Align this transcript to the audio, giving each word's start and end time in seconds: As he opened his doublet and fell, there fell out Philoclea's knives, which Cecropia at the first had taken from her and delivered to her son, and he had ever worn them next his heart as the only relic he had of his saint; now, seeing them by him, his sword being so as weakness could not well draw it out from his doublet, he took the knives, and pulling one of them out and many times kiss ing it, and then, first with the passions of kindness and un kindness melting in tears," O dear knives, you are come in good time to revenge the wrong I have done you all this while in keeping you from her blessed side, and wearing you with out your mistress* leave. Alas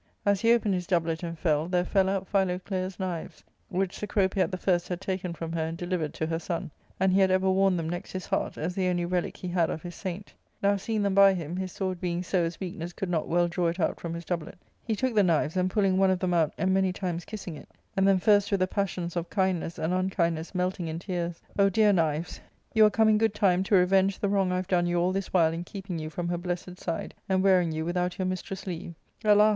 As 0.25 0.41
he 0.41 0.51
opened 0.51 0.73
his 0.73 0.87
doublet 0.87 1.21
and 1.21 1.37
fell, 1.37 1.67
there 1.67 1.85
fell 1.85 2.09
out 2.09 2.27
Philoclea's 2.27 2.99
knives, 2.99 3.43
which 3.69 3.95
Cecropia 3.99 4.41
at 4.45 4.49
the 4.51 4.57
first 4.57 4.87
had 4.87 4.99
taken 4.99 5.31
from 5.31 5.51
her 5.53 5.63
and 5.63 5.77
delivered 5.77 6.11
to 6.15 6.25
her 6.25 6.39
son, 6.39 6.71
and 6.99 7.13
he 7.13 7.19
had 7.19 7.29
ever 7.29 7.51
worn 7.51 7.77
them 7.77 7.87
next 7.87 8.11
his 8.13 8.25
heart 8.25 8.57
as 8.57 8.73
the 8.73 8.87
only 8.87 9.05
relic 9.05 9.37
he 9.37 9.47
had 9.47 9.69
of 9.69 9.83
his 9.83 9.93
saint; 9.93 10.33
now, 10.63 10.75
seeing 10.75 11.03
them 11.03 11.13
by 11.13 11.35
him, 11.35 11.55
his 11.55 11.71
sword 11.71 12.01
being 12.01 12.23
so 12.23 12.41
as 12.43 12.59
weakness 12.59 12.93
could 12.93 13.11
not 13.11 13.27
well 13.27 13.47
draw 13.47 13.67
it 13.67 13.79
out 13.79 13.99
from 13.99 14.15
his 14.15 14.25
doublet, 14.25 14.57
he 14.87 14.95
took 14.95 15.13
the 15.13 15.21
knives, 15.21 15.55
and 15.55 15.69
pulling 15.69 15.99
one 15.99 16.09
of 16.09 16.17
them 16.17 16.33
out 16.33 16.51
and 16.57 16.73
many 16.73 16.91
times 16.91 17.23
kiss 17.23 17.47
ing 17.47 17.55
it, 17.55 17.69
and 17.95 18.07
then, 18.07 18.17
first 18.17 18.49
with 18.49 18.59
the 18.61 18.65
passions 18.67 19.15
of 19.15 19.29
kindness 19.29 19.77
and 19.77 19.93
un 19.93 20.09
kindness 20.09 20.55
melting 20.55 20.87
in 20.87 20.97
tears," 20.97 21.43
O 21.59 21.69
dear 21.69 21.93
knives, 21.93 22.41
you 22.73 22.83
are 22.83 22.89
come 22.89 23.07
in 23.09 23.19
good 23.19 23.35
time 23.35 23.61
to 23.61 23.75
revenge 23.75 24.17
the 24.17 24.29
wrong 24.29 24.51
I 24.51 24.55
have 24.55 24.67
done 24.67 24.87
you 24.87 24.99
all 24.99 25.11
this 25.11 25.31
while 25.31 25.53
in 25.53 25.63
keeping 25.63 25.99
you 25.99 26.09
from 26.09 26.27
her 26.29 26.39
blessed 26.39 26.79
side, 26.79 27.13
and 27.29 27.43
wearing 27.43 27.71
you 27.71 27.85
with 27.85 27.95
out 27.97 28.17
your 28.17 28.25
mistress* 28.25 28.65
leave. 28.65 28.95
Alas 29.23 29.49